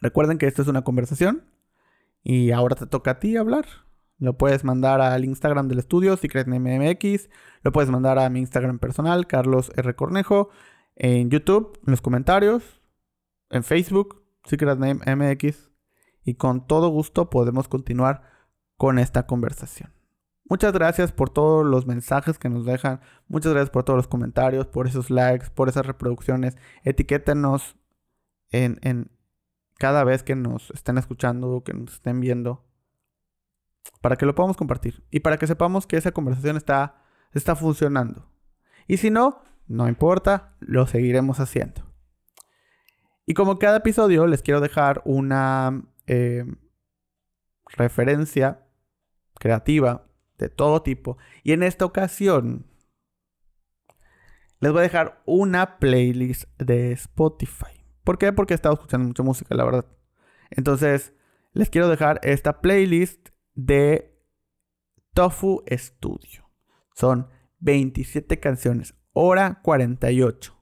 Recuerden 0.00 0.38
que 0.38 0.46
esto 0.46 0.62
es 0.62 0.68
una 0.68 0.82
conversación 0.82 1.44
y 2.22 2.50
ahora 2.50 2.76
te 2.76 2.86
toca 2.86 3.12
a 3.12 3.18
ti 3.18 3.36
hablar. 3.36 3.66
Lo 4.18 4.38
puedes 4.38 4.64
mandar 4.64 5.00
al 5.00 5.24
Instagram 5.24 5.68
del 5.68 5.80
estudio, 5.80 6.16
SecretNMX. 6.16 7.28
Lo 7.62 7.72
puedes 7.72 7.90
mandar 7.90 8.18
a 8.18 8.30
mi 8.30 8.40
Instagram 8.40 8.78
personal, 8.78 9.26
Carlos 9.26 9.72
R. 9.76 9.94
Cornejo. 9.94 10.50
En 10.94 11.30
YouTube, 11.30 11.78
en 11.86 11.90
los 11.90 12.00
comentarios. 12.00 12.80
En 13.50 13.64
Facebook, 13.64 14.22
SecretNameMX. 14.44 15.70
Y 16.24 16.34
con 16.34 16.66
todo 16.66 16.88
gusto 16.88 17.30
podemos 17.30 17.68
continuar 17.68 18.22
con 18.76 18.98
esta 18.98 19.26
conversación. 19.26 19.92
Muchas 20.44 20.72
gracias 20.72 21.12
por 21.12 21.30
todos 21.30 21.64
los 21.64 21.86
mensajes 21.86 22.38
que 22.38 22.48
nos 22.48 22.66
dejan. 22.66 23.00
Muchas 23.28 23.52
gracias 23.52 23.70
por 23.70 23.84
todos 23.84 23.96
los 23.96 24.08
comentarios, 24.08 24.66
por 24.66 24.86
esos 24.86 25.08
likes, 25.10 25.50
por 25.54 25.68
esas 25.68 25.86
reproducciones. 25.86 26.56
Etiquétenos 26.82 27.76
en, 28.50 29.10
cada 29.78 30.04
vez 30.04 30.22
que 30.22 30.36
nos 30.36 30.70
estén 30.72 30.98
escuchando, 30.98 31.62
que 31.64 31.72
nos 31.72 31.94
estén 31.94 32.20
viendo, 32.20 32.64
para 34.00 34.16
que 34.16 34.26
lo 34.26 34.34
podamos 34.34 34.56
compartir 34.56 35.04
y 35.10 35.20
para 35.20 35.38
que 35.38 35.46
sepamos 35.46 35.86
que 35.86 35.96
esa 35.96 36.12
conversación 36.12 36.56
está, 36.56 37.02
está 37.32 37.56
funcionando. 37.56 38.28
Y 38.86 38.98
si 38.98 39.10
no, 39.10 39.42
no 39.68 39.88
importa, 39.88 40.54
lo 40.60 40.86
seguiremos 40.86 41.40
haciendo. 41.40 41.82
Y 43.24 43.34
como 43.34 43.58
cada 43.58 43.78
episodio, 43.78 44.26
les 44.26 44.42
quiero 44.42 44.60
dejar 44.60 45.00
una 45.04 45.84
eh, 46.06 46.44
referencia 47.68 48.66
creativa 49.38 50.06
de 50.42 50.48
todo 50.48 50.82
tipo. 50.82 51.16
Y 51.42 51.52
en 51.52 51.62
esta 51.62 51.84
ocasión 51.84 52.66
les 54.60 54.70
voy 54.72 54.80
a 54.80 54.82
dejar 54.82 55.22
una 55.26 55.78
playlist 55.78 56.44
de 56.58 56.92
Spotify. 56.92 57.84
¿Por 58.04 58.18
qué? 58.18 58.32
Porque 58.32 58.54
he 58.54 58.56
estado 58.56 58.74
escuchando 58.74 59.06
mucha 59.06 59.22
música, 59.22 59.54
la 59.54 59.64
verdad. 59.64 59.86
Entonces, 60.50 61.14
les 61.52 61.70
quiero 61.70 61.88
dejar 61.88 62.20
esta 62.22 62.60
playlist 62.60 63.30
de 63.54 64.20
Tofu 65.14 65.64
Studio. 65.70 66.48
Son 66.94 67.28
27 67.58 68.40
canciones, 68.40 68.94
hora 69.12 69.60
48. 69.62 70.56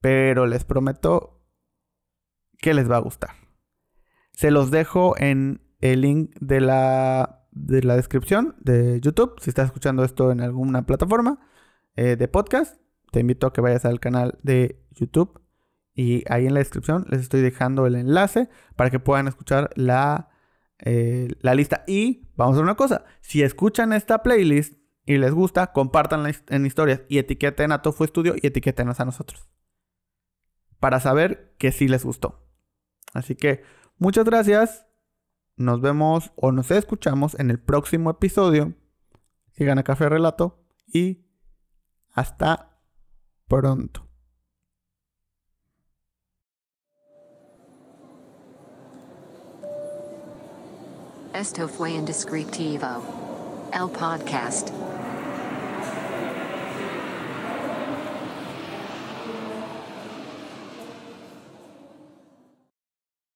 Pero 0.00 0.46
les 0.46 0.64
prometo 0.64 1.42
que 2.58 2.74
les 2.74 2.90
va 2.90 2.96
a 2.96 3.00
gustar. 3.00 3.30
Se 4.32 4.50
los 4.50 4.70
dejo 4.70 5.18
en 5.18 5.60
el 5.80 6.00
link 6.00 6.34
de 6.40 6.60
la 6.60 7.43
de 7.54 7.82
la 7.82 7.96
descripción 7.96 8.56
de 8.60 9.00
YouTube. 9.00 9.34
Si 9.40 9.50
estás 9.50 9.66
escuchando 9.66 10.04
esto 10.04 10.30
en 10.30 10.40
alguna 10.40 10.84
plataforma 10.86 11.40
eh, 11.96 12.16
de 12.16 12.28
podcast, 12.28 12.76
te 13.12 13.20
invito 13.20 13.46
a 13.46 13.52
que 13.52 13.60
vayas 13.60 13.84
al 13.84 14.00
canal 14.00 14.38
de 14.42 14.84
YouTube. 14.90 15.40
Y 15.94 16.24
ahí 16.28 16.46
en 16.46 16.54
la 16.54 16.58
descripción 16.58 17.06
les 17.08 17.20
estoy 17.20 17.40
dejando 17.40 17.86
el 17.86 17.94
enlace 17.94 18.48
para 18.74 18.90
que 18.90 18.98
puedan 18.98 19.28
escuchar 19.28 19.70
la, 19.76 20.30
eh, 20.80 21.28
la 21.40 21.54
lista. 21.54 21.84
Y 21.86 22.28
vamos 22.34 22.54
a 22.54 22.56
hacer 22.56 22.64
una 22.64 22.76
cosa. 22.76 23.04
Si 23.20 23.42
escuchan 23.42 23.92
esta 23.92 24.22
playlist 24.22 24.76
y 25.06 25.18
les 25.18 25.32
gusta, 25.32 25.72
compartanla 25.72 26.32
en 26.48 26.66
historias 26.66 27.02
y 27.08 27.18
etiqueten 27.18 27.70
a 27.70 27.82
Tofu 27.82 28.04
Studio 28.06 28.34
y 28.40 28.46
etiquetenos 28.46 28.98
a 28.98 29.04
nosotros. 29.04 29.48
Para 30.80 30.98
saber 30.98 31.54
que 31.58 31.70
sí 31.70 31.86
les 31.86 32.04
gustó. 32.04 32.44
Así 33.12 33.36
que 33.36 33.62
muchas 33.98 34.24
gracias 34.24 34.86
nos 35.56 35.80
vemos 35.80 36.32
o 36.36 36.52
nos 36.52 36.70
escuchamos 36.70 37.38
en 37.38 37.50
el 37.50 37.58
próximo 37.58 38.10
episodio. 38.10 38.74
Sigan 39.52 39.78
a 39.78 39.84
Café 39.84 40.08
Relato 40.08 40.64
y 40.86 41.26
hasta 42.12 42.80
pronto. 43.48 44.08
Esto 51.34 51.66
fue 51.68 51.90
Indescriptivo. 51.90 53.02
El 53.72 53.90
podcast. 53.90 54.70